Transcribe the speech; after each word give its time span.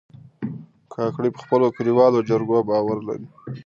کاکړي 0.93 1.29
په 1.33 1.39
خپلو 1.43 1.65
کلیوالو 1.77 2.25
جرګو 2.29 2.67
باور 2.69 2.97
لري. 3.07 3.27